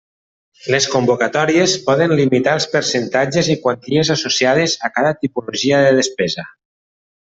[0.75, 6.53] Les convocatòries poden limitar els percentatges i quanties associades a cada tipologia de despesa.